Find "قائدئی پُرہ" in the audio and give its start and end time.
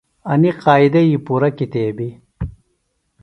0.63-1.49